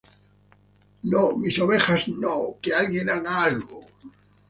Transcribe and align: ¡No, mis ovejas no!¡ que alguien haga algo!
¡No, 1.11 1.37
mis 1.37 1.59
ovejas 1.59 2.07
no!¡ 2.07 2.55
que 2.59 2.73
alguien 2.73 3.07
haga 3.11 3.43
algo! 3.43 3.81